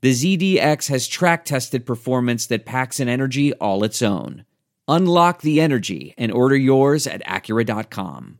[0.00, 4.44] the ZDX has track tested performance that packs an energy all its own.
[4.86, 8.38] Unlock the energy and order yours at Acura.com.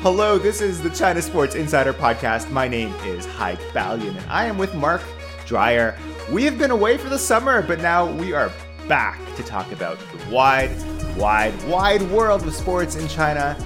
[0.00, 2.50] Hello, this is the China Sports Insider Podcast.
[2.50, 5.00] My name is Haig Balian, and I am with Mark
[5.46, 5.96] Dreyer.
[6.30, 8.52] We have been away for the summer, but now we are
[8.88, 10.70] back to talk about the wide,
[11.16, 13.56] wide, wide world of sports in China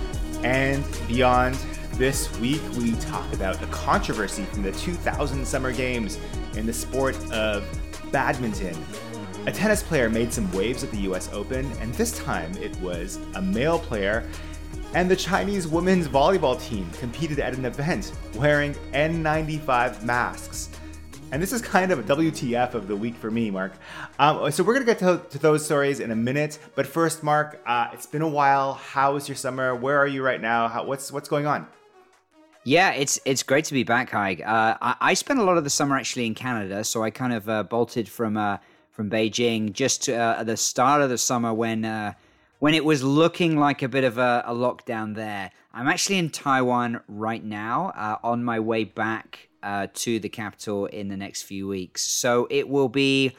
[0.42, 1.56] and beyond.
[1.94, 6.19] This week, we talk about the controversy from the 2000 Summer Games
[6.55, 7.64] in the sport of
[8.12, 8.77] badminton.
[9.46, 13.19] A tennis player made some waves at the US Open, and this time it was
[13.34, 14.28] a male player.
[14.94, 20.70] And the Chinese women's volleyball team competed at an event wearing N95 masks.
[21.31, 23.73] And this is kind of a WTF of the week for me, Mark.
[24.19, 26.59] Um, so we're gonna get to, to, those stories in a minute.
[26.75, 28.75] But first, Mark, uh, it's been a while.
[28.75, 29.75] How was your summer?
[29.75, 30.69] Where are you right now?
[30.69, 31.67] How, what's what's going on?
[32.65, 34.41] Yeah, it's it's great to be back, Haig.
[34.41, 37.35] Uh, I, I, spent a lot of the summer actually in Canada, so I kind
[37.35, 38.57] of uh, bolted from uh,
[38.91, 42.14] from Beijing just uh, at the start of the summer when uh,
[42.58, 45.51] when it was looking like a bit of a, a lockdown there.
[45.75, 51.08] I'm actually in Taiwan right now, on my way back uh, to the capital in
[51.08, 52.02] the next few weeks.
[52.02, 53.33] So it will be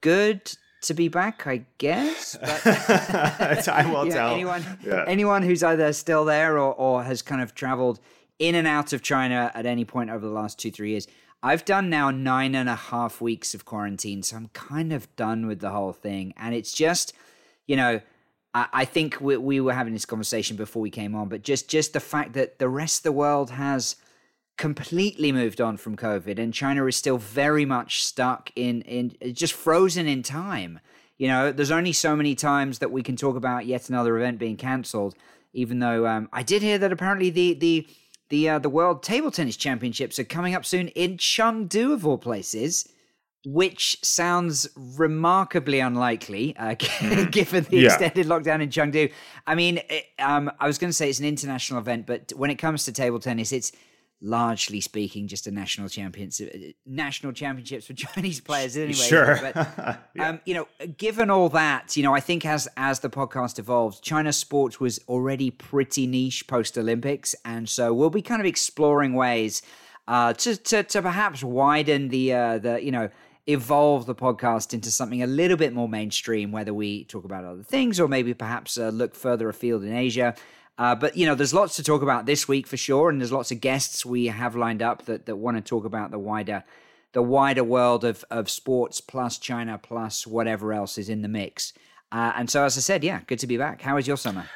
[0.00, 2.36] good to be back, I guess.
[2.40, 4.34] But Time will yeah, tell.
[4.34, 5.04] Anyone, yeah.
[5.06, 8.00] anyone who's either still there or, or has kind of traveled
[8.40, 11.06] in and out of China at any point over the last two, three years.
[11.40, 15.46] I've done now nine and a half weeks of quarantine, so I'm kind of done
[15.46, 16.34] with the whole thing.
[16.36, 17.12] And it's just,
[17.68, 18.00] you know,
[18.54, 21.70] I, I think we, we were having this conversation before we came on, but just
[21.70, 23.94] just the fact that the rest of the world has–
[24.60, 29.54] completely moved on from COVID, and China is still very much stuck in in just
[29.54, 30.80] frozen in time.
[31.16, 34.38] You know, there's only so many times that we can talk about yet another event
[34.38, 35.14] being cancelled.
[35.54, 37.88] Even though um, I did hear that apparently the the
[38.28, 42.18] the uh, the World Table Tennis Championships are coming up soon in Chengdu of all
[42.18, 42.86] places,
[43.46, 47.30] which sounds remarkably unlikely uh, mm-hmm.
[47.30, 47.86] given the yeah.
[47.86, 49.10] extended lockdown in Chengdu.
[49.46, 52.50] I mean, it, um, I was going to say it's an international event, but when
[52.50, 53.72] it comes to table tennis, it's
[54.22, 56.46] largely speaking, just a national champions, uh,
[56.86, 58.92] national championships for Chinese players anyway.
[58.92, 59.38] Sure.
[59.40, 60.28] But yeah.
[60.28, 64.02] um, you know, given all that, you know, I think as as the podcast evolved,
[64.02, 69.14] China sports was already pretty niche post Olympics, and so we'll be kind of exploring
[69.14, 69.62] ways
[70.08, 73.08] uh, to, to to perhaps widen the uh, the you know
[73.46, 77.62] evolve the podcast into something a little bit more mainstream, whether we talk about other
[77.62, 80.34] things or maybe perhaps uh, look further afield in Asia.
[80.80, 83.30] Uh, but you know, there's lots to talk about this week for sure, and there's
[83.30, 86.64] lots of guests we have lined up that, that want to talk about the wider
[87.12, 91.74] the wider world of of sports plus China plus whatever else is in the mix.
[92.10, 93.82] Uh, and so, as I said, yeah, good to be back.
[93.82, 94.48] How was your summer?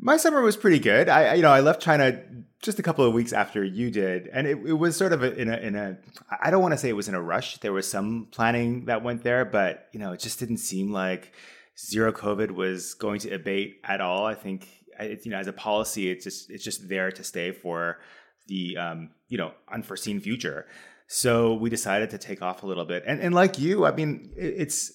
[0.00, 1.08] My summer was pretty good.
[1.08, 2.22] I, you know, I left China
[2.62, 5.34] just a couple of weeks after you did, and it, it was sort of a,
[5.34, 5.98] in a in a.
[6.40, 7.58] I don't want to say it was in a rush.
[7.58, 11.32] There was some planning that went there, but you know, it just didn't seem like
[11.76, 14.24] zero COVID was going to abate at all.
[14.24, 14.68] I think
[14.98, 17.98] it's you know as a policy, it's just it's just there to stay for
[18.46, 20.66] the um, you know unforeseen future.
[21.06, 24.32] So we decided to take off a little bit, and and like you, I mean,
[24.36, 24.90] it, it's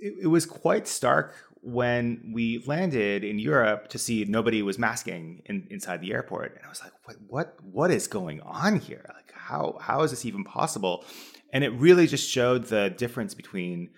[0.00, 5.42] it, it was quite stark when we landed in Europe to see nobody was masking
[5.46, 9.04] in, inside the airport, and I was like, what what what is going on here?
[9.14, 11.04] Like how how is this even possible?
[11.52, 13.90] And it really just showed the difference between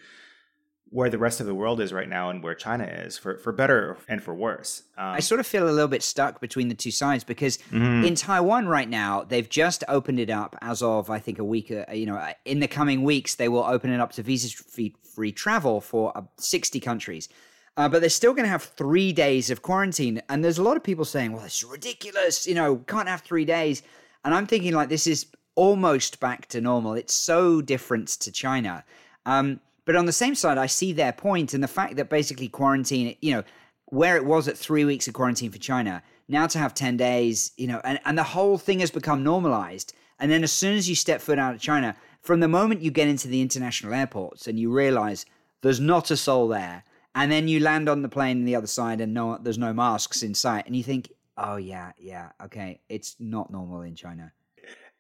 [0.94, 3.50] where the rest of the world is right now and where China is, for, for
[3.50, 4.85] better and for worse.
[4.96, 8.05] Um, I sort of feel a little bit stuck between the two sides because mm-hmm.
[8.05, 11.73] in Taiwan right now, they've just opened it up as of, I think, a week,
[11.73, 14.56] uh, you know, uh, in the coming weeks, they will open it up to visa
[14.56, 17.29] free, free travel for uh, 60 countries.
[17.76, 20.23] Uh, but they're still going to have three days of quarantine.
[20.29, 22.47] And there's a lot of people saying, well, it's ridiculous.
[22.47, 23.82] You know, can't have three days.
[24.25, 25.26] And I'm thinking, like, this is
[25.56, 26.94] almost back to normal.
[26.94, 28.85] It's so different to China.
[29.26, 32.48] Um, but on the same side, I see their point and the fact that basically
[32.48, 33.44] quarantine, you know,
[33.86, 37.52] where it was at three weeks of quarantine for China, now to have 10 days,
[37.56, 39.92] you know, and, and the whole thing has become normalized.
[40.19, 42.90] And then as soon as you step foot out of China, from the moment you
[42.90, 45.26] get into the international airports and you realize
[45.60, 46.84] there's not a soul there,
[47.14, 49.72] and then you land on the plane on the other side and no, there's no
[49.72, 54.32] masks in sight, and you think, oh, yeah, yeah, okay, it's not normal in China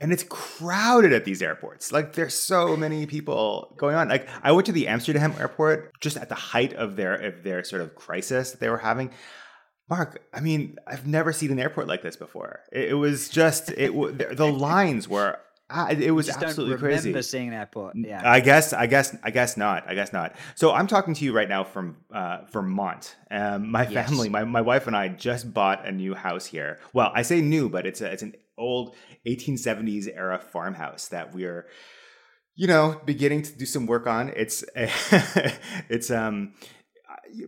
[0.00, 1.92] and it's crowded at these airports.
[1.92, 4.08] Like there's so many people going on.
[4.08, 7.64] Like I went to the Amsterdam airport just at the height of their of their
[7.64, 9.10] sort of crisis that they were having.
[9.88, 12.60] Mark, I mean, I've never seen an airport like this before.
[12.72, 13.92] It, it was just it.
[14.36, 15.38] the lines were
[15.90, 17.08] it was absolutely don't crazy.
[17.10, 17.96] Remember seeing that airport?
[17.96, 18.22] Yeah.
[18.24, 18.72] I guess.
[18.72, 19.16] I guess.
[19.22, 19.88] I guess not.
[19.88, 20.34] I guess not.
[20.54, 23.16] So I'm talking to you right now from uh, Vermont.
[23.30, 24.08] Um, my yes.
[24.08, 26.78] family, my, my wife and I just bought a new house here.
[26.92, 28.94] Well, I say new, but it's a, it's an old
[29.26, 31.66] 1870s era farmhouse that we're,
[32.54, 34.32] you know, beginning to do some work on.
[34.36, 34.90] It's a,
[35.88, 36.54] it's um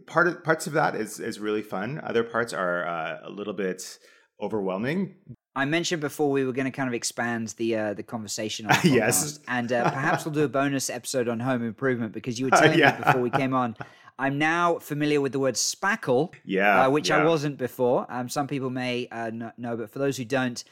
[0.06, 2.00] part of parts of that is is really fun.
[2.02, 3.98] Other parts are uh, a little bit
[4.40, 5.14] overwhelming.
[5.56, 8.76] I mentioned before we were going to kind of expand the uh, the conversation on
[8.84, 12.50] yes, and uh, perhaps we'll do a bonus episode on home improvement because you were
[12.56, 12.92] telling yeah.
[12.98, 13.74] me before we came on.
[14.18, 17.18] I'm now familiar with the word spackle, yeah, uh, which yeah.
[17.18, 18.06] I wasn't before.
[18.10, 20.62] Um, some people may uh, know, but for those who don't,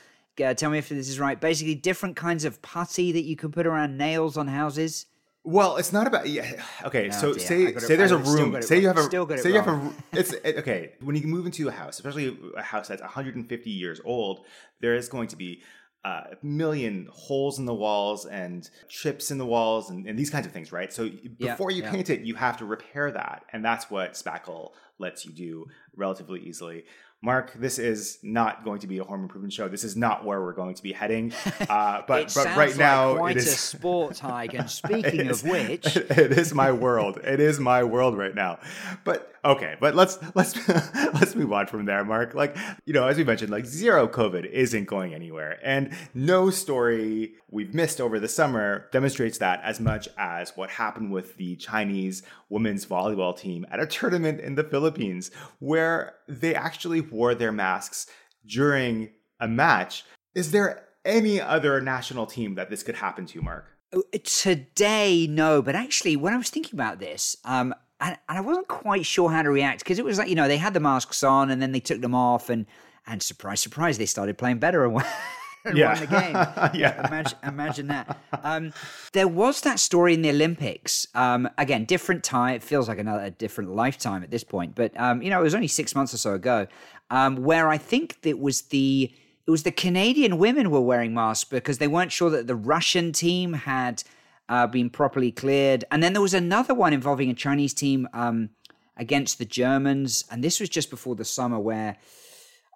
[0.42, 1.40] uh, tell me if this is right.
[1.40, 5.06] Basically, different kinds of putty that you can put around nails on houses.
[5.46, 6.62] Well, it's not about yeah.
[6.85, 8.61] Okay, no, so say say there's a room.
[8.62, 9.93] Say you have a say you have a.
[10.12, 14.00] It's it, okay when you move into a house, especially a house that's 150 years
[14.05, 14.46] old.
[14.81, 15.62] There is going to be
[16.02, 20.31] uh, a million holes in the walls and chips in the walls and, and these
[20.31, 20.93] kinds of things, right?
[20.93, 21.91] So before yeah, you yeah.
[21.91, 26.41] paint it, you have to repair that, and that's what spackle lets you do relatively
[26.41, 26.85] easily.
[27.22, 29.66] Mark, this is not going to be a home improvement show.
[29.66, 31.32] This is not where we're going to be heading.
[31.69, 34.55] Uh, but but right like now, quite it is a sports hike.
[34.55, 37.19] And speaking is, of which, it is my world.
[37.25, 38.58] It is my world right now.
[39.05, 42.34] But okay, but let's let's let's move on from there, Mark.
[42.34, 47.34] Like you know, as we mentioned, like zero COVID isn't going anywhere, and no story
[47.55, 52.25] we've missed over the summer demonstrates that as much as what happened with the Chinese
[52.49, 55.31] women's volleyball team at a tournament in the Philippines,
[55.61, 58.09] where they actually wore their masks
[58.45, 59.09] during
[59.39, 60.05] a match.
[60.35, 63.67] Is there any other national team that this could happen to, Mark?
[63.95, 65.62] Oh, today, no.
[65.62, 69.31] But actually, when I was thinking about this, um, and, and I wasn't quite sure
[69.31, 71.62] how to react because it was like you know they had the masks on and
[71.62, 72.67] then they took them off and
[73.06, 74.83] and surprise, surprise, they started playing better
[75.64, 75.76] and.
[75.76, 75.93] yeah.
[75.93, 76.34] won the game.
[76.81, 77.06] yeah.
[77.06, 78.19] Imagine, imagine that.
[78.43, 78.72] Um,
[79.12, 81.06] there was that story in the Olympics.
[81.14, 82.56] Um, again, different time.
[82.56, 84.75] It feels like another different lifetime at this point.
[84.75, 86.66] But um, you know, it was only six months or so ago,
[87.11, 89.12] um, where I think it was the
[89.46, 93.12] it was the Canadian women were wearing masks because they weren't sure that the Russian
[93.12, 94.02] team had
[94.49, 95.84] uh, been properly cleared.
[95.90, 98.50] And then there was another one involving a Chinese team um,
[98.96, 100.25] against the Germans.
[100.31, 101.96] And this was just before the summer where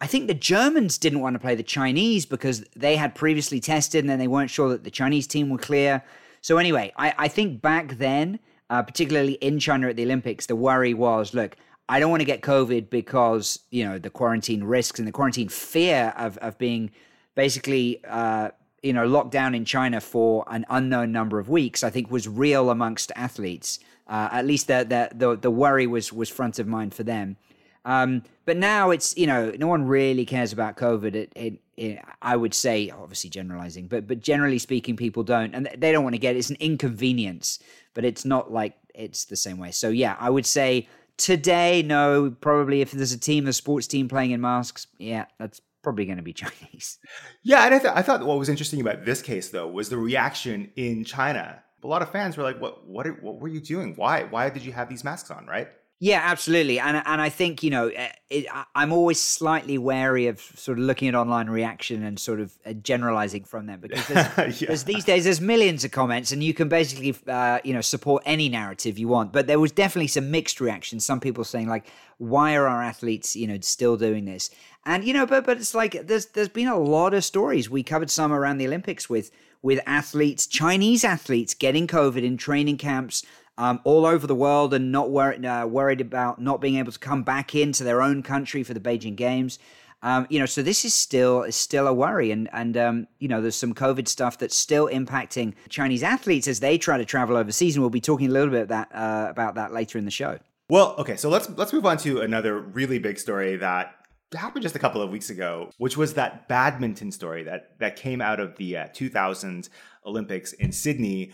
[0.00, 4.04] I think the Germans didn't want to play the Chinese because they had previously tested
[4.04, 6.02] and then they weren't sure that the Chinese team were clear.
[6.40, 8.38] So, anyway, I, I think back then,
[8.70, 11.56] uh, particularly in China at the Olympics, the worry was look,
[11.88, 15.48] I don't want to get COVID because, you know, the quarantine risks and the quarantine
[15.48, 16.90] fear of, of being
[17.34, 18.50] basically uh,
[18.82, 22.28] you know, locked down in China for an unknown number of weeks, I think was
[22.28, 23.80] real amongst athletes.
[24.06, 27.36] Uh, at least the, the, the the worry was was front of mind for them.
[27.84, 31.14] Um, but now it's you know no one really cares about COVID.
[31.14, 35.68] It, it, it, I would say obviously generalizing, but but generally speaking, people don't, and
[35.76, 36.38] they don't want to get it.
[36.38, 37.58] It's an inconvenience,
[37.94, 39.70] but it's not like it's the same way.
[39.70, 44.08] So yeah, I would say today, no, probably if there's a team, a sports team
[44.08, 46.98] playing in masks, yeah, that's probably going to be Chinese.
[47.42, 49.98] Yeah, and I, th- I thought what was interesting about this case though was the
[49.98, 51.62] reaction in China.
[51.82, 52.86] A lot of fans were like, "What?
[52.88, 53.06] What?
[53.22, 53.94] What were you doing?
[53.94, 54.24] Why?
[54.24, 55.68] Why did you have these masks on?" Right?
[56.00, 60.40] Yeah, absolutely, and and I think you know eh, it, I'm always slightly wary of
[60.40, 64.60] sort of looking at online reaction and sort of uh, generalizing from them because there's,
[64.62, 64.68] yeah.
[64.68, 68.22] there's, these days there's millions of comments and you can basically uh, you know support
[68.26, 69.32] any narrative you want.
[69.32, 71.04] But there was definitely some mixed reactions.
[71.04, 71.88] Some people saying like,
[72.18, 74.50] "Why are our athletes you know still doing this?"
[74.86, 77.68] And you know, but but it's like there's there's been a lot of stories.
[77.68, 82.76] We covered some around the Olympics with with athletes, Chinese athletes getting COVID in training
[82.76, 83.24] camps
[83.58, 86.98] um, all over the world and not wor- uh, worried about not being able to
[86.98, 89.58] come back into their own country for the Beijing Games.
[90.00, 93.26] Um, you know, so this is still is still a worry, and and um, you
[93.26, 97.36] know, there's some COVID stuff that's still impacting Chinese athletes as they try to travel
[97.36, 100.12] overseas, and we'll be talking a little bit that uh, about that later in the
[100.12, 100.38] show.
[100.70, 103.92] Well, okay, so let's let's move on to another really big story that
[104.36, 108.20] happened just a couple of weeks ago, which was that badminton story that that came
[108.20, 109.68] out of the uh, 2000
[110.06, 111.32] Olympics in Sydney.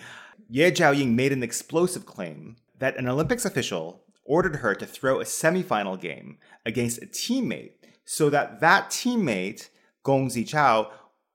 [0.48, 5.24] Ye Zhaoying made an explosive claim that an Olympics official ordered her to throw a
[5.24, 7.72] semifinal game against a teammate
[8.04, 9.68] so that that teammate,
[10.02, 10.90] Gong Zhichao,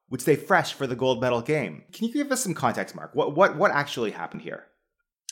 [0.09, 1.83] would stay fresh for the gold medal game.
[1.91, 3.13] Can you give us some context, Mark?
[3.13, 4.65] What what what actually happened here?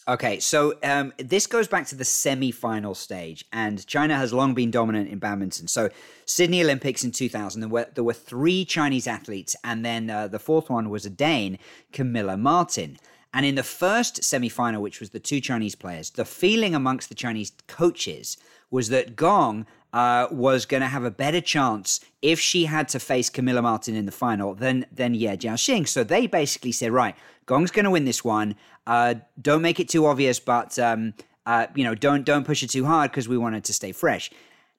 [0.10, 4.72] Okay, so um, this goes back to the semi-final stage, and China has long been
[4.72, 5.68] dominant in badminton.
[5.68, 5.90] So,
[6.26, 10.40] Sydney Olympics in 2000, there were, there were three Chinese athletes, and then uh, the
[10.40, 11.60] fourth one was a Dane,
[11.92, 12.98] Camilla Martin.
[13.34, 17.16] And in the first semi-final, which was the two Chinese players, the feeling amongst the
[17.16, 18.38] Chinese coaches
[18.72, 23.00] was that Gong uh, was going to have a better chance if she had to
[23.00, 25.88] face Camilla Martin in the final than than Ye Zhaoying.
[25.88, 27.16] So they basically said, right,
[27.46, 28.56] Gong's going to win this one.
[28.86, 31.14] Uh, don't make it too obvious, but um,
[31.46, 34.30] uh, you know, don't don't push it too hard because we wanted to stay fresh.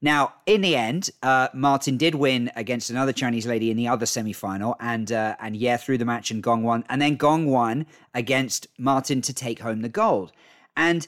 [0.01, 4.07] Now, in the end, uh, Martin did win against another Chinese lady in the other
[4.07, 7.87] semi-final, and uh, and yeah, through the match, and Gong won, and then Gong won
[8.15, 10.33] against Martin to take home the gold.
[10.77, 11.07] And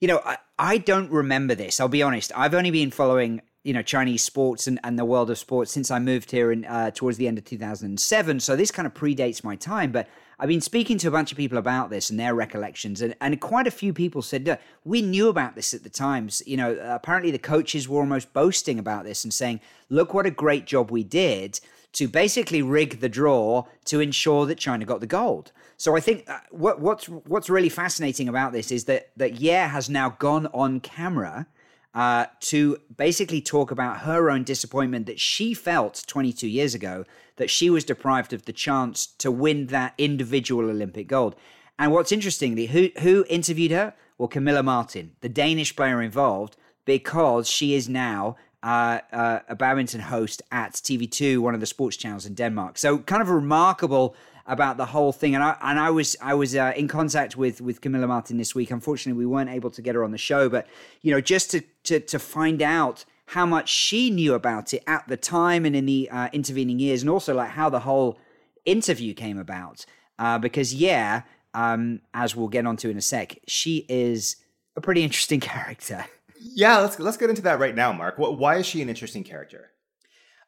[0.00, 1.80] you know, I, I don't remember this.
[1.80, 2.32] I'll be honest.
[2.34, 5.90] I've only been following you know Chinese sports and, and the world of sports since
[5.90, 8.40] I moved here in uh, towards the end of 2007.
[8.40, 10.08] So this kind of predates my time, but
[10.40, 13.38] I've been speaking to a bunch of people about this and their recollections, and, and
[13.42, 16.42] quite a few people said we knew about this at the times.
[16.46, 20.30] You know, apparently the coaches were almost boasting about this and saying, "Look what a
[20.30, 21.60] great job we did."
[21.94, 25.52] To basically rig the draw to ensure that China got the gold.
[25.76, 29.50] So I think uh, what, what's what's really fascinating about this is that that Ye
[29.50, 31.48] has now gone on camera
[31.94, 37.04] uh, to basically talk about her own disappointment that she felt 22 years ago
[37.36, 41.34] that she was deprived of the chance to win that individual Olympic gold.
[41.78, 43.94] And what's interestingly, who who interviewed her?
[44.18, 50.00] Well, Camilla Martin, the Danish player involved, because she is now uh, uh, a badminton
[50.00, 52.76] host at TV2, one of the sports channels in Denmark.
[52.76, 54.14] So, kind of a remarkable
[54.50, 55.34] about the whole thing.
[55.34, 58.54] And I and I was I was uh, in contact with with Camilla Martin this
[58.54, 58.70] week.
[58.70, 60.66] Unfortunately, we weren't able to get her on the show, but
[61.00, 65.06] you know, just to to to find out how much she knew about it at
[65.06, 68.18] the time and in the uh, intervening years, and also like how the whole
[68.66, 69.86] interview came about.
[70.18, 71.22] Uh, because yeah,
[71.54, 74.36] um, as we'll get onto in a sec, she is
[74.76, 76.04] a pretty interesting character.
[76.40, 78.16] Yeah, let's let's get into that right now, Mark.
[78.18, 79.69] Why is she an interesting character?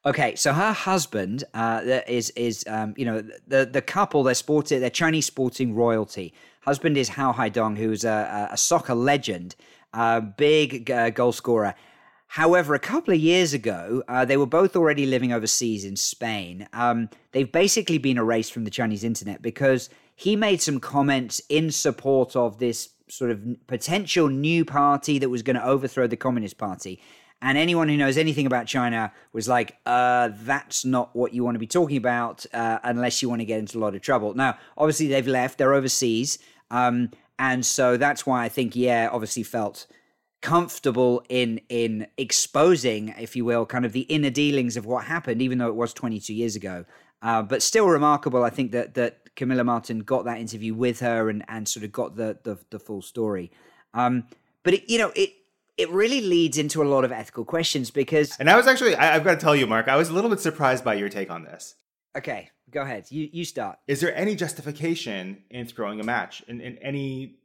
[0.05, 4.81] Okay, so her husband uh, is is um, you know the the couple they're sporting
[4.81, 6.33] they're Chinese sporting royalty.
[6.61, 9.55] Husband is Hao Haidong, who's a, a soccer legend,
[9.93, 11.73] a big uh, goal scorer.
[12.27, 16.67] However, a couple of years ago, uh, they were both already living overseas in Spain.
[16.73, 21.69] Um, they've basically been erased from the Chinese internet because he made some comments in
[21.71, 26.57] support of this sort of potential new party that was going to overthrow the Communist
[26.57, 26.99] Party.
[27.43, 31.55] And anyone who knows anything about China was like, uh, that's not what you want
[31.55, 34.33] to be talking about uh, unless you want to get into a lot of trouble.
[34.33, 36.39] Now, obviously, they've left, they're overseas.
[36.71, 39.87] Um, and so that's why I think, yeah, obviously felt
[40.39, 45.41] comfortable in in exposing, if you will, kind of the inner dealings of what happened,
[45.41, 46.85] even though it was 22 years ago.
[47.21, 51.29] Uh, but still remarkable, I think that that Camilla Martin got that interview with her
[51.29, 53.51] and and sort of got the the, the full story.
[53.93, 54.23] Um,
[54.63, 55.33] but it, you know, it
[55.77, 58.35] it really leads into a lot of ethical questions because.
[58.39, 60.29] And I was actually, I, have got to tell you, Mark, I was a little
[60.29, 61.75] bit surprised by your take on this.
[62.15, 63.05] Okay, go ahead.
[63.09, 63.79] You you start.
[63.87, 67.39] Is there any justification in throwing a match in, in any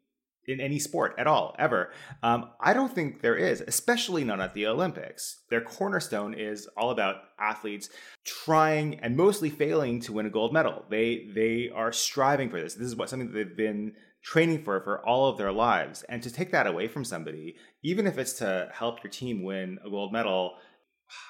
[0.46, 1.90] in any sport at all ever?
[2.22, 5.40] Um, I don't think there is, especially not at the Olympics.
[5.48, 7.88] Their cornerstone is all about athletes
[8.24, 10.84] trying and mostly failing to win a gold medal.
[10.90, 12.74] They they are striving for this.
[12.74, 16.02] This is what something that they've been training for for all of their lives.
[16.08, 19.78] And to take that away from somebody even if it's to help your team win
[19.84, 20.56] a gold medal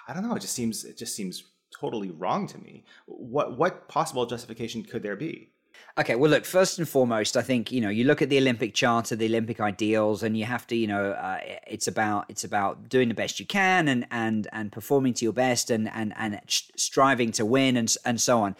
[0.08, 1.44] i don't know it just seems it just seems
[1.78, 2.84] totally wrong to me.
[3.06, 5.50] What what possible justification could there be?
[5.98, 6.44] Okay, well, look.
[6.44, 9.60] First and foremost, I think you know you look at the Olympic Charter, the Olympic
[9.60, 13.38] ideals, and you have to, you know, uh, it's about it's about doing the best
[13.38, 16.40] you can and and and performing to your best and and and
[16.76, 18.56] striving to win and and so on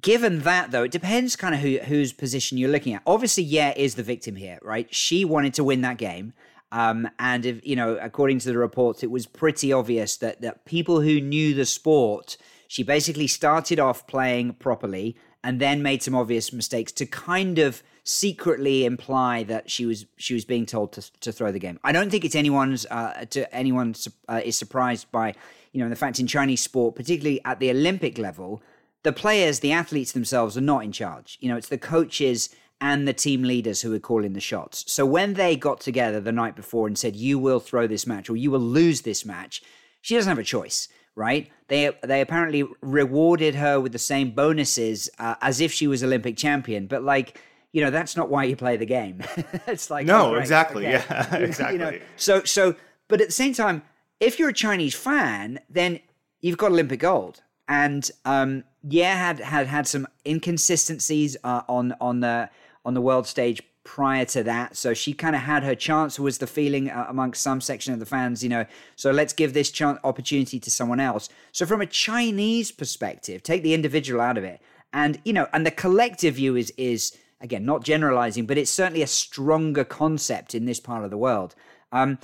[0.00, 3.72] given that though it depends kind of who whose position you're looking at obviously Ye
[3.76, 6.32] is the victim here right she wanted to win that game
[6.70, 10.64] um, and if you know according to the reports it was pretty obvious that that
[10.64, 12.36] people who knew the sport
[12.68, 17.82] she basically started off playing properly and then made some obvious mistakes to kind of
[18.04, 21.78] secretly imply that she was she was being told to to throw the game.
[21.84, 23.94] I don't think it's anyone's uh, to anyone
[24.28, 25.34] uh, is surprised by
[25.72, 28.62] you know the fact in Chinese sport, particularly at the Olympic level,
[29.02, 31.38] the players, the athletes themselves are not in charge.
[31.40, 32.50] You know, it's the coaches
[32.80, 34.84] and the team leaders who are calling the shots.
[34.92, 38.30] So when they got together the night before and said, "You will throw this match
[38.30, 39.62] or you will lose this match,"
[40.00, 41.50] she doesn't have a choice, right?
[41.68, 46.36] They they apparently rewarded her with the same bonuses uh, as if she was Olympic
[46.36, 47.40] champion, but like
[47.72, 49.22] you know that's not why you play the game.
[49.66, 51.04] it's like no, oh, exactly, okay.
[51.08, 51.78] yeah, exactly.
[51.78, 52.76] You know, so so,
[53.08, 53.82] but at the same time,
[54.20, 56.00] if you're a Chinese fan, then
[56.40, 62.20] you've got Olympic gold, and um, yeah, had had had some inconsistencies uh, on on
[62.20, 62.50] the
[62.84, 64.76] on the world stage prior to that.
[64.76, 68.00] So she kind of had her chance, was the feeling uh, amongst some section of
[68.00, 68.66] the fans, you know.
[68.96, 71.30] So let's give this chance opportunity to someone else.
[71.52, 74.60] So from a Chinese perspective, take the individual out of it,
[74.92, 79.02] and you know, and the collective view is is again not generalizing, but it's certainly
[79.02, 81.54] a stronger concept in this part of the world.
[81.92, 82.18] Um,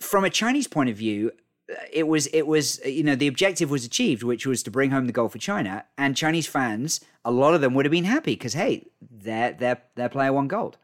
[0.00, 1.32] from a Chinese point of view,
[1.92, 5.06] it was it was you know the objective was achieved, which was to bring home
[5.06, 8.34] the gold for China, and Chinese fans, a lot of them would have been happy
[8.34, 10.78] because hey, their their their player won gold.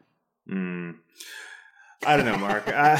[0.49, 0.95] Mm.
[2.05, 2.67] I don't know, Mark.
[2.67, 2.99] uh,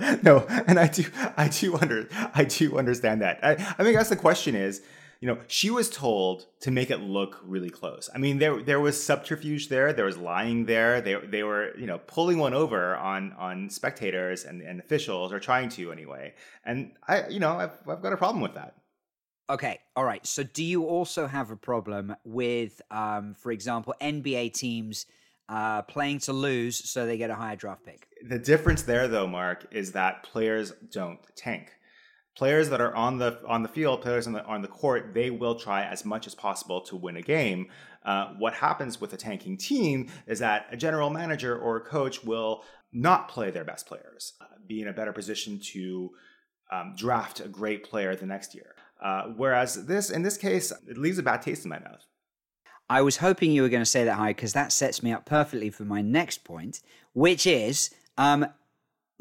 [0.22, 1.04] no, and I do
[1.36, 3.40] I do under I do understand that.
[3.42, 4.82] I, I think that's the question is
[5.22, 8.10] you know, she was told to make it look really close.
[8.12, 11.00] I mean, there there was subterfuge there, there was lying there.
[11.00, 15.38] They they were, you know, pulling one over on on spectators and, and officials, or
[15.38, 16.34] trying to anyway.
[16.64, 18.74] And I, you know, I've I've got a problem with that.
[19.48, 20.26] Okay, all right.
[20.26, 25.06] So, do you also have a problem with, um, for example, NBA teams
[25.48, 28.08] uh, playing to lose so they get a higher draft pick?
[28.28, 31.74] The difference there, though, Mark, is that players don't tank
[32.36, 35.30] players that are on the on the field, players on the on the court, they
[35.30, 37.68] will try as much as possible to win a game.
[38.04, 42.24] Uh, what happens with a tanking team is that a general manager or a coach
[42.24, 46.10] will not play their best players, uh, be in a better position to
[46.72, 48.74] um, draft a great player the next year.
[49.02, 52.04] Uh, whereas this, in this case, it leaves a bad taste in my mouth.
[52.88, 55.24] I was hoping you were going to say that Haig because that sets me up
[55.24, 56.80] perfectly for my next point,
[57.14, 58.46] which is um,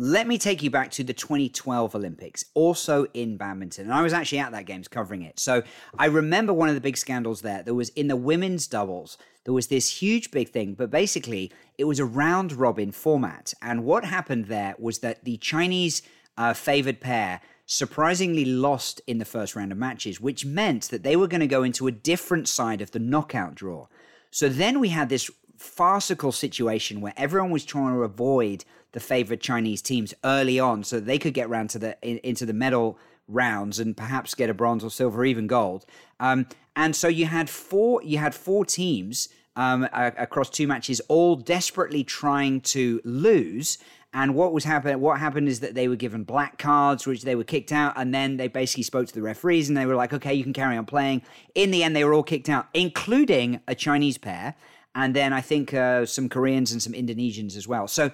[0.02, 3.86] let me take you back to the 2012 Olympics, also in badminton.
[3.86, 5.40] And I was actually at that games covering it.
[5.40, 5.62] So
[5.96, 7.62] I remember one of the big scandals there.
[7.62, 11.84] There was in the women's doubles, there was this huge big thing, but basically it
[11.84, 13.54] was a round robin format.
[13.62, 16.02] And what happened there was that the Chinese
[16.36, 21.16] uh, favored pair surprisingly lost in the first round of matches, which meant that they
[21.16, 23.86] were going to go into a different side of the knockout draw.
[24.32, 25.30] So then we had this
[25.62, 31.00] farcical situation where everyone was trying to avoid the favored Chinese teams early on so
[31.00, 34.54] they could get round to the in, into the medal rounds and perhaps get a
[34.54, 35.86] bronze or silver, or even gold.
[36.20, 41.36] Um, and so you had four you had four teams um, across two matches, all
[41.36, 43.78] desperately trying to lose.
[44.14, 45.00] And what was happening?
[45.00, 48.14] What happened is that they were given black cards, which they were kicked out, and
[48.14, 50.76] then they basically spoke to the referees, and they were like, "Okay, you can carry
[50.76, 51.22] on playing."
[51.56, 54.56] In the end, they were all kicked out, including a Chinese pair,
[54.94, 57.88] and then I think uh, some Koreans and some Indonesians as well.
[57.88, 58.12] So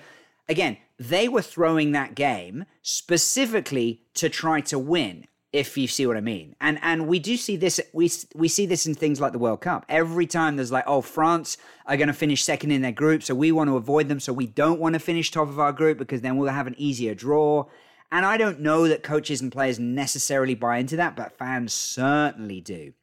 [0.50, 5.26] again, they were throwing that game specifically to try to win.
[5.54, 8.66] If you see what I mean, and and we do see this, we we see
[8.66, 9.86] this in things like the World Cup.
[9.88, 13.34] Every time there's like, oh, France are going to finish second in their group, so
[13.34, 15.98] we want to avoid them, so we don't want to finish top of our group
[15.98, 17.66] because then we'll have an easier draw.
[18.12, 22.60] And I don't know that coaches and players necessarily buy into that, but fans certainly
[22.60, 22.94] do.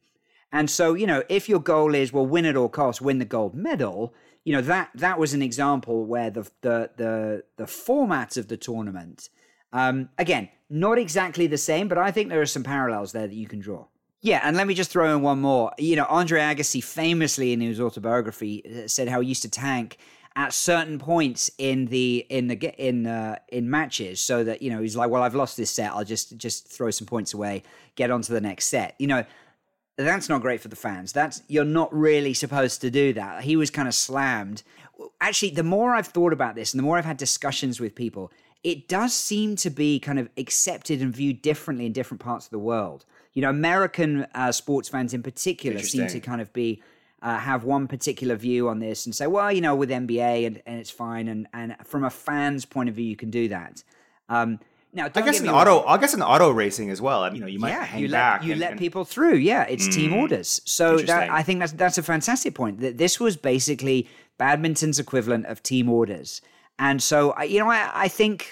[0.55, 3.25] And so, you know, if your goal is, well, win at all costs, win the
[3.25, 4.13] gold medal,
[4.45, 8.55] you know, that that was an example where the the the, the format of the
[8.55, 9.27] tournament,
[9.73, 13.35] um, again, not exactly the same, but I think there are some parallels there that
[13.35, 13.87] you can draw.
[14.21, 15.73] Yeah, and let me just throw in one more.
[15.77, 19.97] You know, Andre Agassi famously in his autobiography uh, said how he used to tank
[20.37, 24.81] at certain points in the in the in uh, in matches so that you know
[24.81, 27.63] he's like well I've lost this set I'll just just throw some points away
[27.95, 29.23] get on to the next set you know
[29.97, 31.13] that's not great for the fans.
[31.13, 33.43] That's you're not really supposed to do that.
[33.43, 34.63] He was kind of slammed.
[35.21, 38.31] Actually, the more I've thought about this and the more I've had discussions with people,
[38.63, 42.51] it does seem to be kind of accepted and viewed differently in different parts of
[42.51, 43.05] the world.
[43.33, 46.81] You know, American uh, sports fans in particular seem to kind of be
[47.21, 50.61] uh, have one particular view on this and say, well, you know, with NBA and,
[50.65, 51.27] and it's fine.
[51.27, 53.83] And and from a fan's point of view, you can do that.
[54.29, 54.59] Um,
[54.95, 55.83] now, I guess in auto, wrong.
[55.87, 57.31] I guess in auto racing as well.
[57.33, 58.39] You know, you might Ye, hang you back.
[58.39, 58.79] Let, you and, let and...
[58.79, 59.35] people through.
[59.35, 60.61] Yeah, it's mm, team orders.
[60.65, 62.79] So that, I think that's that's a fantastic point.
[62.79, 66.41] That this was basically badminton's equivalent of team orders.
[66.79, 68.49] And so, you know, I, I think,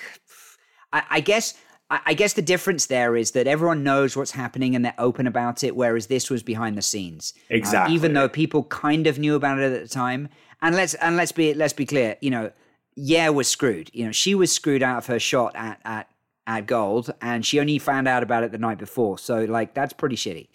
[0.91, 1.55] I, I guess.
[1.89, 5.63] I guess the difference there is that everyone knows what's happening and they're open about
[5.63, 7.35] it, whereas this was behind the scenes.
[7.51, 7.93] Exactly.
[7.93, 10.27] Uh, even though people kind of knew about it at the time,
[10.63, 12.51] and let's and let's be let's be clear, you know,
[12.95, 13.91] yeah was screwed.
[13.93, 16.09] You know, she was screwed out of her shot at at
[16.47, 19.17] at gold, and she only found out about it the night before.
[19.17, 20.47] So like that's pretty shitty.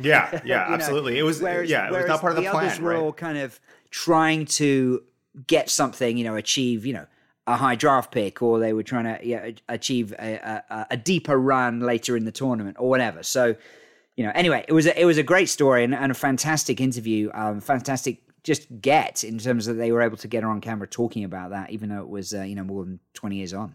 [0.00, 1.14] yeah, yeah, absolutely.
[1.14, 1.20] Know?
[1.20, 2.66] It was whereas, yeah, it was not part of the, the plan.
[2.66, 3.00] Others were right?
[3.00, 5.02] all kind of trying to
[5.46, 7.06] get something, you know, achieve, you know,
[7.46, 11.38] a high draft pick, or they were trying to yeah, achieve a, a, a, deeper
[11.38, 13.22] run later in the tournament, or whatever.
[13.22, 13.54] So,
[14.16, 16.80] you know, anyway, it was a, it was a great story and, and a fantastic
[16.80, 20.60] interview, um, fantastic just get in terms of they were able to get her on
[20.60, 23.52] camera talking about that, even though it was uh, you know more than twenty years
[23.52, 23.74] on.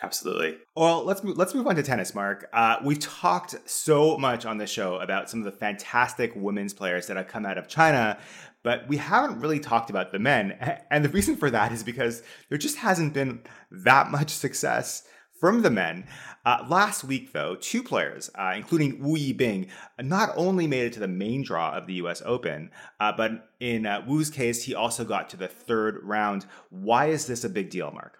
[0.00, 0.58] Absolutely.
[0.76, 2.48] Well, let's move, let's move on to tennis, Mark.
[2.52, 7.08] Uh, we've talked so much on this show about some of the fantastic women's players
[7.08, 8.16] that have come out of China,
[8.62, 10.52] but we haven't really talked about the men.
[10.90, 15.02] And the reason for that is because there just hasn't been that much success
[15.38, 16.06] from the men.
[16.44, 19.68] Uh, last week, though, two players, uh, including Wu Yibing,
[20.00, 22.22] not only made it to the main draw of the U.S.
[22.24, 26.46] Open, uh, but in uh, Wu's case, he also got to the third round.
[26.70, 28.18] Why is this a big deal, Mark?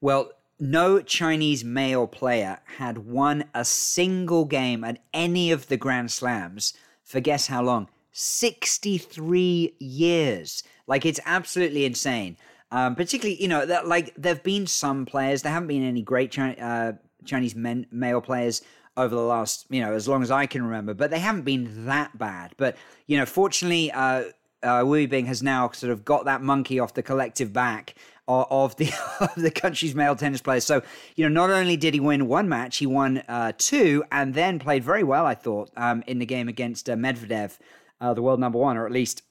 [0.00, 6.10] Well, no Chinese male player had won a single game at any of the Grand
[6.10, 7.88] Slams for guess how long?
[8.12, 10.62] 63 years.
[10.86, 12.36] Like, it's absolutely insane.
[12.70, 15.42] Um, particularly, you know, that like there have been some players.
[15.42, 16.92] There haven't been any great China, uh,
[17.24, 18.62] Chinese men male players
[18.96, 20.92] over the last, you know, as long as I can remember.
[20.92, 22.54] But they haven't been that bad.
[22.56, 24.24] But you know, fortunately, uh,
[24.62, 27.94] uh, Wu Bing has now sort of got that monkey off the collective back
[28.28, 30.64] of, the of the country's male tennis players.
[30.64, 30.82] So
[31.14, 34.58] you know, not only did he win one match, he won uh, two, and then
[34.58, 35.26] played very well.
[35.26, 37.58] I thought um, in the game against uh, Medvedev,
[38.00, 39.22] uh, the world number one, or at least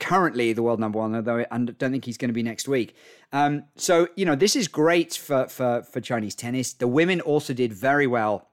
[0.00, 2.94] currently the world number one, although I don't think he's going to be next week.
[3.32, 6.72] Um, so you know, this is great for for for Chinese tennis.
[6.72, 8.48] The women also did very well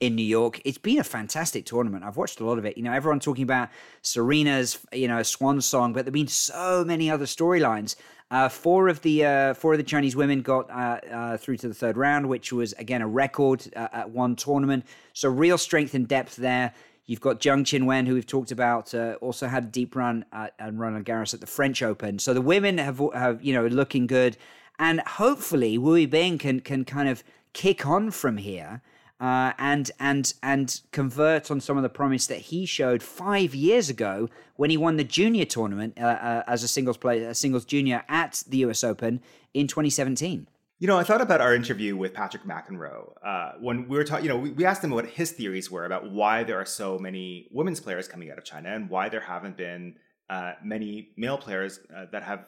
[0.00, 0.60] in New York.
[0.64, 2.04] It's been a fantastic tournament.
[2.04, 2.76] I've watched a lot of it.
[2.76, 3.68] You know, everyone talking about
[4.02, 7.96] Serena's, you know, swan song, but there've been so many other storylines.
[8.32, 11.68] Uh, four of the uh, four of the Chinese women got uh, uh through to
[11.68, 14.86] the third round, which was again a record uh, at one tournament.
[15.12, 16.72] So real strength and depth there.
[17.04, 20.54] You've got Zheng Qinwen, who we've talked about, uh, also had a deep run at,
[20.58, 22.18] at Roland Garros at the French Open.
[22.18, 24.38] So the women have, have you know, looking good,
[24.78, 28.80] and hopefully Wu Yibing can can kind of kick on from here.
[29.22, 33.88] Uh, and and and convert on some of the promise that he showed five years
[33.88, 37.64] ago when he won the junior tournament uh, uh, as a singles player, a singles
[37.64, 38.82] junior at the U.S.
[38.82, 39.20] Open
[39.54, 40.48] in 2017.
[40.80, 44.24] You know, I thought about our interview with Patrick McEnroe uh, when we were talking.
[44.24, 46.98] You know, we, we asked him what his theories were about why there are so
[46.98, 49.94] many women's players coming out of China and why there haven't been
[50.30, 52.46] uh, many male players uh, that have,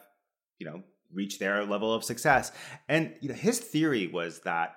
[0.59, 0.83] you know,
[1.13, 2.51] reached their level of success.
[2.89, 4.75] And you know, his theory was that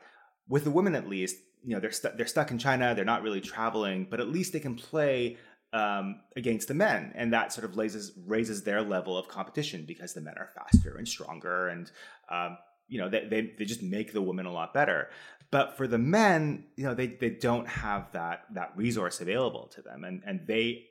[0.49, 2.95] with the women, at least, you know, they're stu- they're stuck in China.
[2.95, 5.37] They're not really traveling, but at least they can play
[5.73, 10.15] um, against the men, and that sort of raises raises their level of competition because
[10.15, 11.91] the men are faster and stronger, and
[12.31, 15.11] um, you know, they, they, they just make the women a lot better.
[15.51, 19.83] But for the men, you know, they, they don't have that that resource available to
[19.83, 20.05] them.
[20.05, 20.87] And and they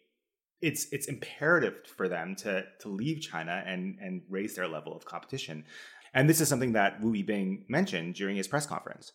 [0.62, 5.06] it's it's imperative for them to to leave China and and raise their level of
[5.06, 5.66] competition.
[6.14, 9.12] And this is something that Wu Yibing mentioned during his press conference.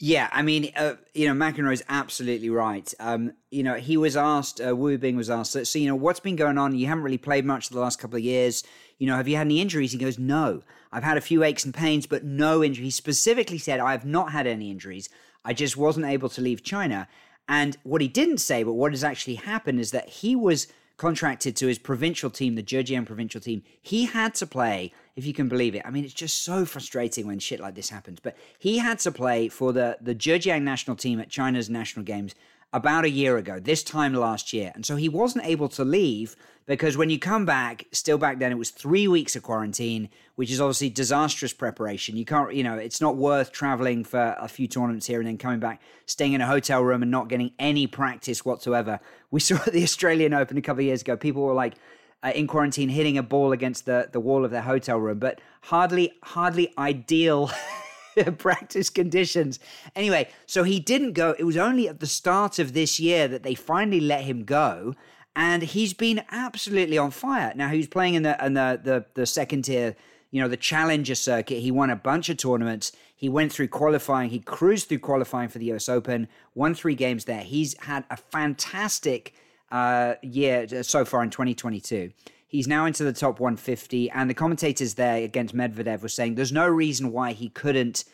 [0.00, 2.92] Yeah, I mean, uh, you know, McEnroe is absolutely right.
[3.00, 6.20] Um, you know, he was asked, uh, Wu Bing was asked, so, you know, what's
[6.20, 6.76] been going on?
[6.76, 8.62] You haven't really played much the last couple of years.
[8.98, 9.90] You know, have you had any injuries?
[9.90, 10.62] He goes, no.
[10.92, 12.84] I've had a few aches and pains, but no injury.
[12.84, 15.08] He specifically said, I have not had any injuries.
[15.44, 17.08] I just wasn't able to leave China.
[17.48, 21.56] And what he didn't say, but what has actually happened, is that he was contracted
[21.56, 23.62] to his provincial team, the Zhejiang provincial team.
[23.80, 25.82] He had to play, if you can believe it.
[25.84, 28.20] I mean, it's just so frustrating when shit like this happens.
[28.20, 32.36] But he had to play for the, the Zhejiang national team at China's national games
[32.72, 34.70] about a year ago, this time last year.
[34.76, 38.52] And so he wasn't able to leave because when you come back, still back then,
[38.52, 42.16] it was three weeks of quarantine, which is obviously disastrous preparation.
[42.16, 45.38] You can't, you know, it's not worth traveling for a few tournaments here and then
[45.38, 49.00] coming back, staying in a hotel room and not getting any practice whatsoever.
[49.32, 51.74] We saw at the Australian Open a couple of years ago, people were like,
[52.22, 55.40] uh, in quarantine hitting a ball against the, the wall of their hotel room, but
[55.62, 57.50] hardly hardly ideal
[58.38, 59.58] practice conditions.
[59.94, 61.34] Anyway, so he didn't go.
[61.38, 64.94] It was only at the start of this year that they finally let him go.
[65.36, 67.52] And he's been absolutely on fire.
[67.54, 69.94] Now he's playing in the in the, the, the second tier,
[70.32, 71.60] you know, the challenger circuit.
[71.60, 72.90] He won a bunch of tournaments.
[73.14, 74.30] He went through qualifying.
[74.30, 76.26] He cruised through qualifying for the US Open,
[76.56, 77.42] won three games there.
[77.42, 79.34] He's had a fantastic
[79.70, 82.10] uh, year so far in 2022.
[82.46, 86.52] He's now into the top 150, and the commentators there against Medvedev were saying there's
[86.52, 88.04] no reason why he couldn't,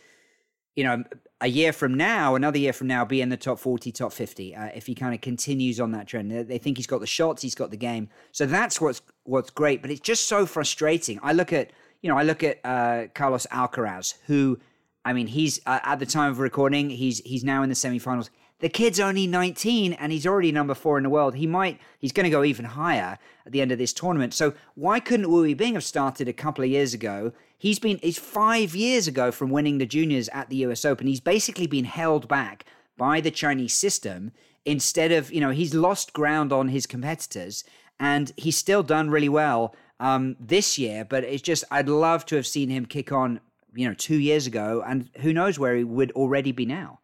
[0.75, 1.05] you know,
[1.41, 4.57] a year from now, another year from now, be in the top 40, top 50
[4.57, 6.31] uh, if he kind of continues on that trend.
[6.31, 8.09] They think he's got the shots, he's got the game.
[8.33, 11.21] So that's what's what's great, but it's just so frustrating.
[11.23, 11.71] I look at,
[12.03, 14.59] you know, I look at uh, Carlos Alcaraz, who,
[15.05, 18.31] I mean, he's uh, at the time of recording, he's he's now in the semifinals.
[18.61, 21.35] The kid's only 19 and he's already number four in the world.
[21.35, 24.33] He might, he's going to go even higher at the end of this tournament.
[24.33, 27.33] So why couldn't Wu Bing have started a couple of years ago?
[27.59, 31.07] He's been, it's five years ago from winning the juniors at the US Open.
[31.07, 32.65] He's basically been held back
[32.97, 34.33] by the Chinese system
[34.65, 37.65] instead of, you know, he's lost ground on his competitors
[37.99, 41.05] and he's still done really well um, this year.
[41.05, 43.41] But it's just, I'd love to have seen him kick on,
[43.75, 47.01] you know, two years ago, and who knows where he would already be now.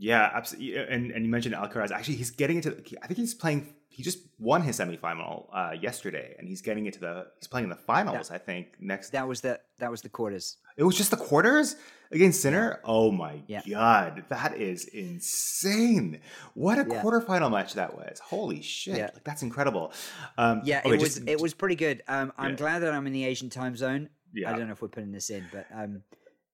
[0.00, 0.78] Yeah, absolutely.
[0.78, 1.90] And and you mentioned Alcaraz.
[1.90, 2.70] Actually, he's getting into.
[3.02, 3.74] I think he's playing.
[3.90, 7.26] He just won his semifinal uh, yesterday, and he's getting into the.
[7.38, 8.30] He's playing in the finals.
[8.30, 9.10] That, I think next.
[9.10, 10.56] That was the that was the quarters.
[10.78, 11.76] It was just the quarters
[12.10, 12.80] against Sinner.
[12.82, 13.60] Oh my yeah.
[13.68, 16.20] god, that is insane!
[16.54, 17.02] What a yeah.
[17.02, 18.20] quarterfinal match that was.
[18.20, 19.10] Holy shit, yeah.
[19.12, 19.92] like, that's incredible.
[20.38, 22.02] Um, yeah, okay, it was just, it was pretty good.
[22.08, 24.08] Um, I'm glad that I'm in the Asian time zone.
[24.32, 24.50] Yeah.
[24.50, 26.02] I don't know if we're putting this in, but um,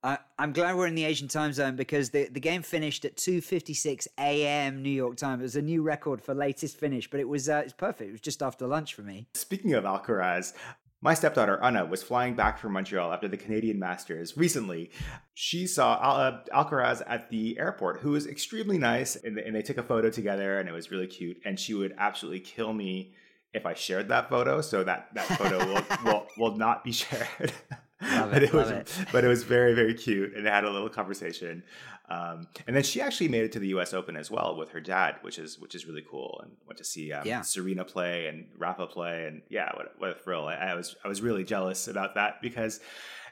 [0.06, 3.16] I, am glad we're in the Asian time zone because the, the game finished at
[3.16, 4.80] 2:56 a.m.
[4.80, 5.40] New York time.
[5.40, 8.10] It was a new record for latest finish, but it was uh, it's perfect.
[8.10, 9.26] It was just after lunch for me.
[9.34, 10.52] Speaking of Alcaraz,
[11.00, 14.92] my stepdaughter Anna was flying back from Montreal after the Canadian Masters recently.
[15.34, 19.62] She saw Al- uh, Alcaraz at the airport, who was extremely nice, and, and they
[19.62, 21.40] took a photo together, and it was really cute.
[21.44, 23.14] And she would absolutely kill me
[23.52, 27.52] if I shared that photo, so that that photo will, will will not be shared.
[28.02, 28.92] Love but it was, it.
[29.12, 31.62] but it was very, very cute, and they had a little conversation.
[32.08, 33.92] Um, and then she actually made it to the U.S.
[33.94, 36.40] Open as well with her dad, which is which is really cool.
[36.42, 37.40] And went to see um, yeah.
[37.40, 40.46] Serena play and Rafa play, and yeah, what, what a thrill!
[40.46, 42.80] I, I was I was really jealous about that because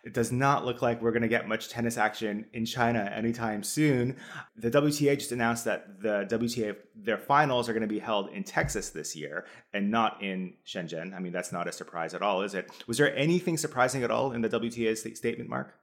[0.05, 3.63] it does not look like we're going to get much tennis action in China anytime
[3.63, 4.17] soon.
[4.57, 8.45] The WTA just announced that the WTA, their finals are going to be held in
[8.45, 11.15] Texas this year and not in Shenzhen.
[11.15, 12.71] I mean, that's not a surprise at all, is it?
[12.87, 15.75] Was there anything surprising at all in the WTA statement, Mark?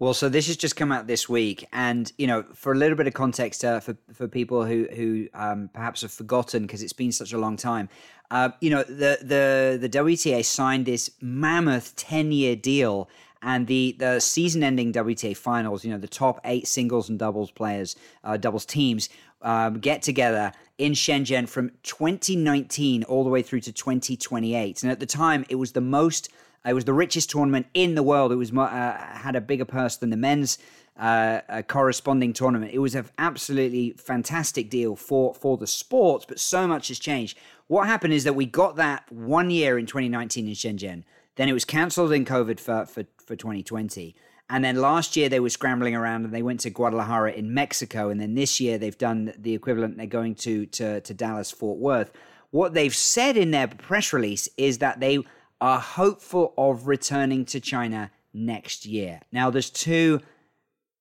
[0.00, 2.96] Well, so this has just come out this week, and you know, for a little
[2.96, 6.94] bit of context uh, for for people who who um, perhaps have forgotten because it's
[6.94, 7.90] been such a long time,
[8.30, 13.10] uh, you know, the the the WTA signed this mammoth ten year deal,
[13.42, 17.50] and the the season ending WTA finals, you know, the top eight singles and doubles
[17.50, 19.10] players, uh, doubles teams.
[19.42, 24.82] Um, get together in Shenzhen from 2019 all the way through to 2028.
[24.82, 26.28] And at the time, it was the most
[26.66, 28.32] it was the richest tournament in the world.
[28.32, 30.58] It was uh, had a bigger purse than the men's
[30.98, 32.72] uh, corresponding tournament.
[32.72, 37.38] It was an absolutely fantastic deal for for the sport, but so much has changed.
[37.68, 41.04] What happened is that we got that one year in 2019 in Shenzhen.
[41.36, 44.14] Then it was cancelled in COVID for, for, for 2020.
[44.50, 48.10] And then last year they were scrambling around and they went to Guadalajara in Mexico.
[48.10, 49.96] And then this year they've done the equivalent.
[49.96, 52.10] They're going to, to, to Dallas, Fort Worth.
[52.50, 55.20] What they've said in their press release is that they
[55.60, 59.20] are hopeful of returning to China next year.
[59.32, 60.20] Now, there's two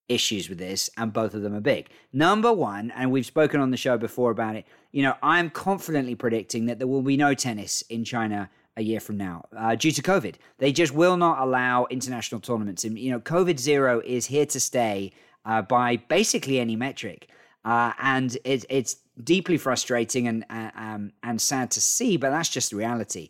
[0.07, 1.89] issues with this, and both of them are big.
[2.11, 6.15] Number one, and we've spoken on the show before about it, you know, I'm confidently
[6.15, 9.91] predicting that there will be no tennis in China a year from now uh, due
[9.91, 10.35] to COVID.
[10.57, 12.83] They just will not allow international tournaments.
[12.83, 15.11] And, you know, COVID zero is here to stay
[15.45, 17.29] uh, by basically any metric.
[17.63, 22.49] Uh, and it, it's deeply frustrating and, uh, um, and sad to see, but that's
[22.49, 23.29] just reality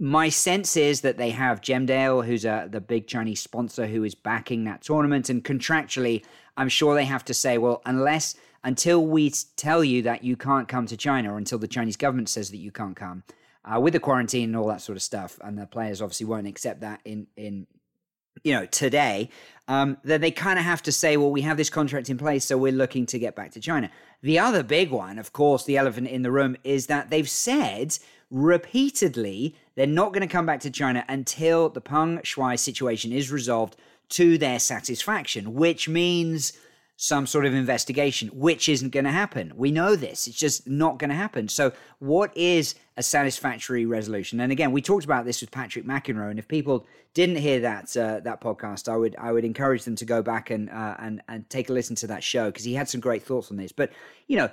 [0.00, 4.14] my sense is that they have Gemdale, who's a, the big Chinese sponsor who is
[4.14, 5.28] backing that tournament.
[5.28, 6.24] And contractually,
[6.56, 8.34] I'm sure they have to say, well, unless,
[8.64, 12.30] until we tell you that you can't come to China, or until the Chinese government
[12.30, 13.24] says that you can't come,
[13.64, 16.46] uh, with the quarantine and all that sort of stuff, and the players obviously won't
[16.46, 17.66] accept that in, in
[18.42, 19.28] you know, today,
[19.68, 22.46] um, then they kind of have to say, well, we have this contract in place,
[22.46, 23.90] so we're looking to get back to China.
[24.22, 27.98] The other big one, of course, the elephant in the room, is that they've said
[28.30, 33.30] repeatedly they're not going to come back to China until the Peng Shuai situation is
[33.30, 33.76] resolved
[34.10, 36.52] to their satisfaction, which means
[36.96, 39.54] some sort of investigation, which isn't going to happen.
[39.56, 40.26] We know this.
[40.26, 41.48] It's just not going to happen.
[41.48, 44.38] So, what is a satisfactory resolution?
[44.38, 46.28] And again, we talked about this with Patrick McEnroe.
[46.28, 49.96] And if people didn't hear that uh, that podcast, I would I would encourage them
[49.96, 52.74] to go back and uh, and and take a listen to that show because he
[52.74, 53.72] had some great thoughts on this.
[53.72, 53.92] But
[54.26, 54.50] you know,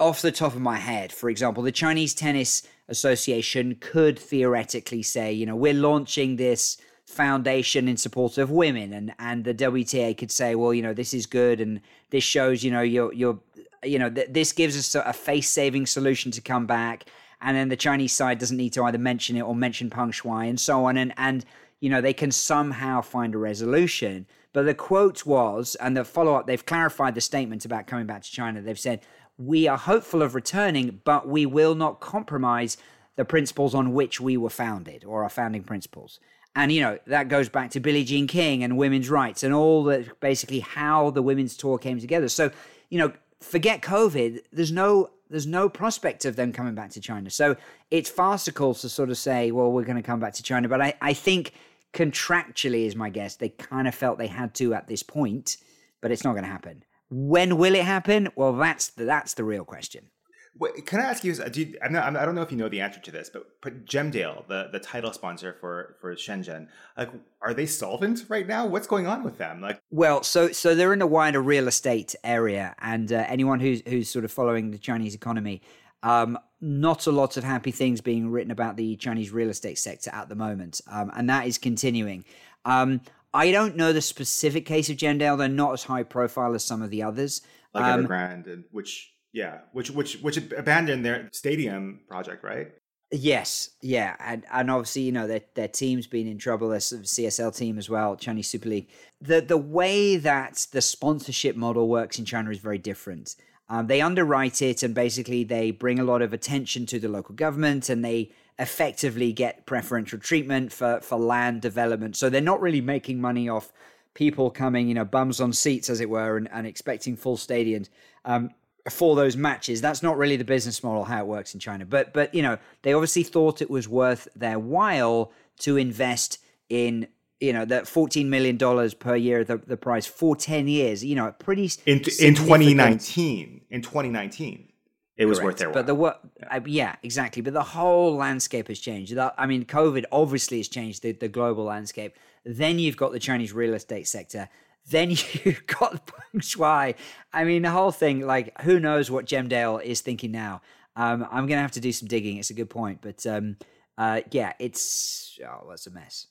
[0.00, 5.32] off the top of my head, for example, the Chinese Tennis Association could theoretically say,
[5.32, 10.30] you know, we're launching this foundation in support of women, and and the WTA could
[10.30, 13.38] say, well, you know, this is good, and this shows, you know, you're you're,
[13.82, 17.04] you know, th- this gives us a face saving solution to come back,
[17.40, 20.48] and then the Chinese side doesn't need to either mention it or mention Peng Shuai
[20.48, 21.44] and so on, and and
[21.80, 24.26] you know they can somehow find a resolution.
[24.52, 28.22] But the quote was, and the follow up, they've clarified the statement about coming back
[28.22, 28.62] to China.
[28.62, 29.00] They've said
[29.38, 32.76] we are hopeful of returning, but we will not compromise
[33.16, 36.20] the principles on which we were founded or our founding principles.
[36.56, 39.84] And, you know, that goes back to Billie Jean King and women's rights and all
[39.84, 42.28] that basically how the women's tour came together.
[42.28, 42.50] So,
[42.90, 44.40] you know, forget COVID.
[44.52, 47.30] There's no there's no prospect of them coming back to China.
[47.30, 47.56] So
[47.90, 50.68] it's farcical to sort of say, well, we're going to come back to China.
[50.68, 51.54] But I, I think
[51.92, 55.56] contractually, is my guess, they kind of felt they had to at this point,
[56.00, 56.84] but it's not going to happen.
[57.16, 58.28] When will it happen?
[58.34, 60.10] Well, that's the, that's the real question.
[60.58, 61.32] Wait, can I ask you?
[61.32, 63.60] Do you I'm not, I don't know if you know the answer to this, but
[63.86, 68.66] Gemdale, the, the title sponsor for for Shenzhen, like, are they solvent right now?
[68.66, 69.60] What's going on with them?
[69.60, 73.82] Like, well, so so they're in a wider real estate area, and uh, anyone who's
[73.86, 75.60] who's sort of following the Chinese economy,
[76.02, 80.10] um, not a lot of happy things being written about the Chinese real estate sector
[80.12, 82.24] at the moment, um, and that is continuing.
[82.64, 83.00] Um,
[83.34, 86.80] I don't know the specific case of Gemdale; they're not as high profile as some
[86.80, 87.42] of the others.
[87.74, 92.68] Like um, Evergrande, and which yeah, which which which abandoned their stadium project, right?
[93.10, 96.68] Yes, yeah, and and obviously you know their their team's been in trouble.
[96.68, 98.88] Their CSL team as well, Chinese Super League.
[99.20, 103.34] The the way that the sponsorship model works in China is very different.
[103.68, 107.34] Um, they underwrite it, and basically they bring a lot of attention to the local
[107.34, 112.16] government, and they effectively get preferential treatment for for land development.
[112.16, 113.72] So they're not really making money off
[114.14, 117.88] people coming, you know, bums on seats, as it were, and, and expecting full stadiums.
[118.24, 118.50] Um,
[118.90, 119.80] for those matches.
[119.80, 121.86] That's not really the business model how it works in China.
[121.86, 126.38] But but you know, they obviously thought it was worth their while to invest
[126.68, 127.08] in
[127.40, 131.14] you know that 14 million dollars per year the, the price for 10 years you
[131.14, 134.68] know pretty in in 2019 in 2019
[135.16, 135.74] it was worth their while.
[135.74, 136.20] But the what?
[136.40, 136.56] Yeah.
[136.56, 136.96] Uh, yeah.
[137.02, 137.42] exactly.
[137.42, 139.16] But the whole landscape has changed.
[139.16, 142.16] I mean, COVID obviously has changed the, the global landscape.
[142.44, 144.48] Then you've got the Chinese real estate sector.
[144.88, 145.10] Then
[145.44, 146.94] you've got Peng Shuai.
[147.32, 150.62] I mean, the whole thing, like, who knows what Gemdale is thinking now?
[150.96, 152.36] Um, I'm going to have to do some digging.
[152.36, 153.00] It's a good point.
[153.00, 153.56] But um,
[153.96, 156.26] uh, yeah, it's, oh, that's a mess.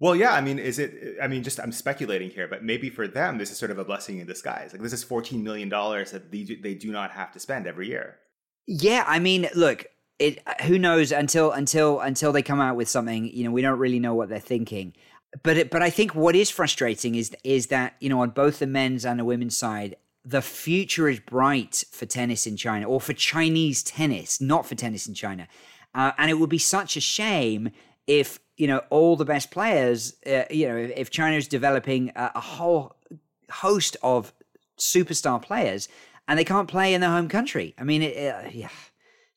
[0.00, 1.16] Well, yeah, I mean, is it?
[1.22, 3.84] I mean, just I'm speculating here, but maybe for them, this is sort of a
[3.84, 4.72] blessing in disguise.
[4.72, 7.66] Like, this is 14 million dollars that they do, they do not have to spend
[7.66, 8.18] every year.
[8.66, 9.86] Yeah, I mean, look,
[10.18, 10.40] it.
[10.62, 13.26] Who knows until until until they come out with something?
[13.26, 14.94] You know, we don't really know what they're thinking
[15.42, 18.60] but it, but I think what is frustrating is is that you know on both
[18.60, 23.00] the men's and the women's side, the future is bright for tennis in China or
[23.00, 25.48] for Chinese tennis, not for tennis in China,
[25.94, 27.70] uh, and it would be such a shame
[28.06, 32.32] if you know all the best players, uh, you know, if China is developing a,
[32.36, 32.96] a whole
[33.50, 34.32] host of
[34.78, 35.88] superstar players
[36.26, 37.74] and they can't play in their home country.
[37.78, 38.68] I mean, it, uh, yeah,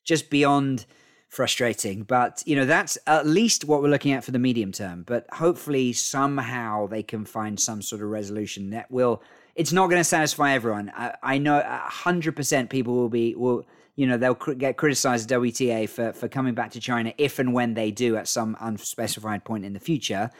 [0.04, 0.86] just beyond
[1.28, 2.02] frustrating.
[2.02, 5.04] But you know, that's at least what we're looking at for the medium term.
[5.06, 9.22] But hopefully, somehow they can find some sort of resolution that will.
[9.54, 10.92] It's not going to satisfy everyone.
[10.96, 15.28] I, I know hundred percent people will be will you know they'll cr- get criticized
[15.28, 19.44] WTA for for coming back to China if and when they do at some unspecified
[19.44, 20.30] point in the future.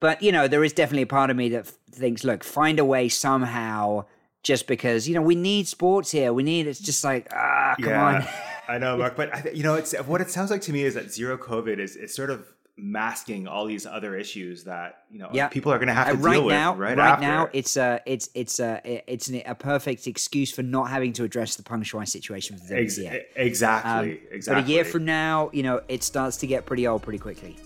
[0.00, 2.84] But you know, there is definitely a part of me that thinks, look, find a
[2.84, 4.04] way somehow.
[4.44, 6.68] Just because you know we need sports here, we need.
[6.68, 8.04] It's just like ah, come yeah.
[8.04, 8.26] on.
[8.68, 10.94] I know, Mark, but I, you know, it's what it sounds like to me is
[10.94, 15.28] that zero COVID is is sort of masking all these other issues that you know
[15.32, 15.46] yeah.
[15.46, 17.22] people are going to have to uh, right deal now, with right, right after.
[17.22, 21.22] now it's a it's it's a it's an, a perfect excuse for not having to
[21.22, 22.98] address the Shuai situation for the Ex-
[23.36, 26.84] exactly um, exactly but a year from now you know it starts to get pretty
[26.86, 27.56] old pretty quickly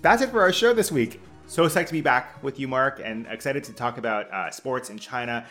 [0.00, 3.00] that's it for our show this week so excited to be back with you mark
[3.04, 5.46] and excited to talk about uh, sports in china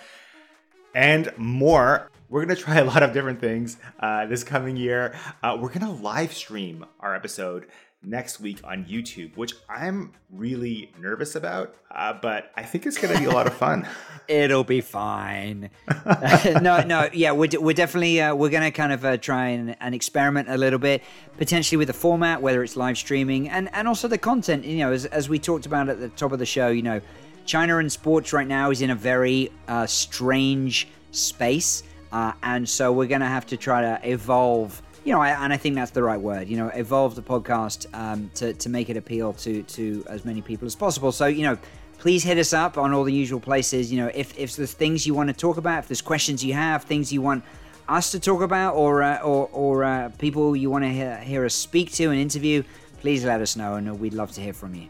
[0.94, 5.14] and more we're going to try a lot of different things uh, this coming year.
[5.44, 7.68] Uh, we're going to live stream our episode
[8.04, 13.14] next week on YouTube, which I'm really nervous about, uh, but I think it's going
[13.14, 13.88] to be a lot of fun.
[14.28, 15.70] It'll be fine.
[16.62, 19.76] no, no, yeah, we're, we're definitely uh, we're going to kind of uh, try and,
[19.80, 21.04] and, experiment a little bit,
[21.38, 24.66] potentially with the format, whether it's live streaming and and also the content.
[24.66, 27.02] You know, as as we talked about at the top of the show, you know,
[27.46, 31.84] China and sports right now is in a very uh, strange space.
[32.12, 35.58] Uh, and so we're going to have to try to evolve, you know, and I
[35.58, 38.98] think that's the right word, you know, evolve the podcast um, to, to make it
[38.98, 41.12] appeal to, to as many people as possible.
[41.12, 41.58] So, you know,
[41.98, 43.92] please hit us up on all the usual places.
[43.92, 46.54] You know, if, if there's things you want to talk about, if there's questions you
[46.54, 47.44] have, things you want
[47.90, 51.46] us to talk about, or uh, or, or uh, people you want to hear, hear
[51.46, 52.64] us speak to and interview,
[53.00, 54.88] please let us know, and we'd love to hear from you.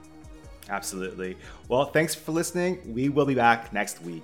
[0.70, 1.38] Absolutely.
[1.68, 2.80] Well, thanks for listening.
[2.94, 4.24] We will be back next week.